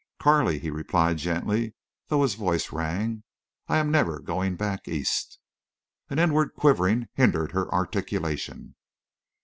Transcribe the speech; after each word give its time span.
"Carley," 0.19 0.57
he 0.57 0.71
replied 0.71 1.19
gently, 1.19 1.75
though 2.07 2.23
his 2.23 2.33
voice 2.33 2.71
rang, 2.73 3.21
"I 3.67 3.77
am 3.77 3.91
never 3.91 4.17
going 4.17 4.55
back 4.55 4.87
East." 4.87 5.37
An 6.09 6.17
inward 6.17 6.55
quivering 6.55 7.07
hindered 7.13 7.51
her 7.51 7.71
articulation. 7.71 8.73